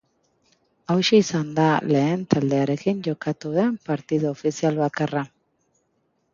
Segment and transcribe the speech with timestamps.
[0.93, 5.27] Hauxe izan da, lehen taldearekin jokatu duen partidu ofizial bakarra.